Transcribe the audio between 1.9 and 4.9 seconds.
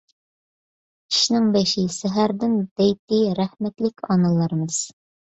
سەھەردىن» دەيتتى رەھمەتلىك ئانىلىرىمىز.